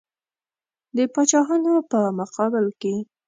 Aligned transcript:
د 0.95 0.97
پاچاهانو 1.13 1.73
په 1.91 1.99
مقابل 2.19 2.65
کې. 2.81 2.93